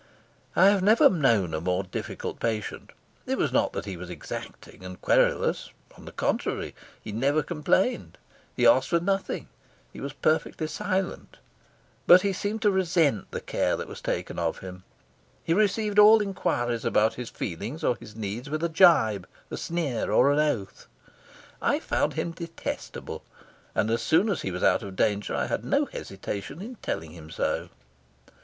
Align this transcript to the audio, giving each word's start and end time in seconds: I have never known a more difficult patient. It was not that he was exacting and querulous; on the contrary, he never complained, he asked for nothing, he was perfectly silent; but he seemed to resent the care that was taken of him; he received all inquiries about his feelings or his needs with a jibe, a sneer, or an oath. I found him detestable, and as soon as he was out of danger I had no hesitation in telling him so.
I 0.55 0.69
have 0.69 0.81
never 0.81 1.09
known 1.11 1.53
a 1.53 1.61
more 1.61 1.83
difficult 1.83 2.39
patient. 2.39 2.91
It 3.27 3.37
was 3.37 3.53
not 3.53 3.71
that 3.73 3.85
he 3.85 3.97
was 3.97 4.09
exacting 4.09 4.83
and 4.83 4.99
querulous; 4.99 5.69
on 5.95 6.05
the 6.05 6.11
contrary, 6.11 6.73
he 6.99 7.11
never 7.11 7.43
complained, 7.43 8.17
he 8.55 8.65
asked 8.65 8.89
for 8.89 8.99
nothing, 8.99 9.47
he 9.93 10.01
was 10.01 10.11
perfectly 10.13 10.65
silent; 10.65 11.37
but 12.07 12.23
he 12.23 12.33
seemed 12.33 12.63
to 12.63 12.71
resent 12.71 13.29
the 13.29 13.41
care 13.41 13.77
that 13.77 13.87
was 13.87 14.01
taken 14.01 14.39
of 14.39 14.57
him; 14.57 14.83
he 15.43 15.53
received 15.53 15.99
all 15.99 16.19
inquiries 16.19 16.83
about 16.83 17.13
his 17.13 17.29
feelings 17.29 17.83
or 17.83 17.95
his 17.97 18.15
needs 18.15 18.49
with 18.49 18.63
a 18.63 18.69
jibe, 18.69 19.27
a 19.51 19.55
sneer, 19.55 20.11
or 20.11 20.31
an 20.31 20.39
oath. 20.39 20.87
I 21.61 21.77
found 21.77 22.15
him 22.15 22.31
detestable, 22.31 23.23
and 23.75 23.91
as 23.91 24.01
soon 24.01 24.29
as 24.29 24.41
he 24.41 24.49
was 24.49 24.63
out 24.63 24.81
of 24.81 24.95
danger 24.95 25.35
I 25.35 25.45
had 25.45 25.63
no 25.63 25.85
hesitation 25.85 26.59
in 26.59 26.77
telling 26.77 27.11
him 27.11 27.29
so. 27.29 27.69